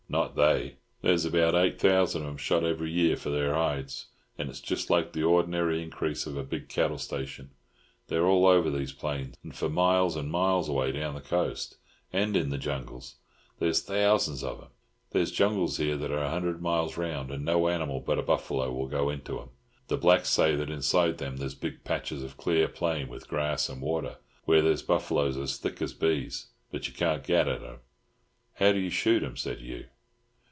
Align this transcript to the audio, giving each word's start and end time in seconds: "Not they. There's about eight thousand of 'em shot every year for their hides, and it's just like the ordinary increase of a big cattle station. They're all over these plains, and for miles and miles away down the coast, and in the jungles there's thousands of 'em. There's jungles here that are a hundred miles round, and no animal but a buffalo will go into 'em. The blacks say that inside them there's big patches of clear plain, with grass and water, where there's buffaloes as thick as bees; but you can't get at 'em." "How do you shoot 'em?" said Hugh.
"Not 0.11 0.35
they. 0.35 0.75
There's 1.01 1.23
about 1.23 1.55
eight 1.55 1.79
thousand 1.79 2.23
of 2.23 2.27
'em 2.27 2.35
shot 2.35 2.65
every 2.65 2.91
year 2.91 3.15
for 3.15 3.29
their 3.29 3.53
hides, 3.53 4.07
and 4.37 4.49
it's 4.49 4.59
just 4.59 4.89
like 4.89 5.13
the 5.13 5.23
ordinary 5.23 5.81
increase 5.81 6.25
of 6.27 6.35
a 6.35 6.43
big 6.43 6.67
cattle 6.67 6.97
station. 6.97 7.51
They're 8.09 8.25
all 8.25 8.45
over 8.45 8.69
these 8.69 8.91
plains, 8.91 9.35
and 9.41 9.55
for 9.55 9.69
miles 9.69 10.17
and 10.17 10.29
miles 10.29 10.67
away 10.67 10.91
down 10.91 11.13
the 11.15 11.21
coast, 11.21 11.77
and 12.11 12.35
in 12.35 12.49
the 12.49 12.57
jungles 12.57 13.15
there's 13.59 13.81
thousands 13.81 14.43
of 14.43 14.59
'em. 14.59 14.67
There's 15.11 15.31
jungles 15.31 15.77
here 15.77 15.95
that 15.95 16.11
are 16.11 16.25
a 16.25 16.29
hundred 16.29 16.61
miles 16.61 16.97
round, 16.97 17.31
and 17.31 17.45
no 17.45 17.69
animal 17.69 18.01
but 18.01 18.19
a 18.19 18.23
buffalo 18.23 18.69
will 18.69 18.89
go 18.89 19.09
into 19.09 19.39
'em. 19.39 19.51
The 19.87 19.95
blacks 19.95 20.27
say 20.27 20.57
that 20.57 20.69
inside 20.69 21.19
them 21.19 21.37
there's 21.37 21.55
big 21.55 21.85
patches 21.85 22.21
of 22.21 22.35
clear 22.35 22.67
plain, 22.67 23.07
with 23.07 23.29
grass 23.29 23.69
and 23.69 23.81
water, 23.81 24.17
where 24.43 24.61
there's 24.61 24.83
buffaloes 24.83 25.37
as 25.37 25.55
thick 25.57 25.81
as 25.81 25.93
bees; 25.93 26.47
but 26.69 26.85
you 26.89 26.93
can't 26.93 27.23
get 27.23 27.47
at 27.47 27.63
'em." 27.63 27.77
"How 28.55 28.73
do 28.73 28.79
you 28.79 28.89
shoot 28.89 29.23
'em?" 29.23 29.37
said 29.37 29.59
Hugh. 29.59 29.85